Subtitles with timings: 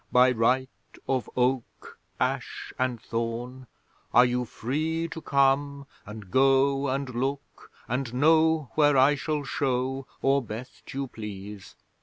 [0.11, 0.67] 'By right
[1.07, 3.67] of Oak, Ash, and Thorn
[4.15, 10.07] are you free to come and go and look and know where I shall show
[10.23, 11.75] or best you please.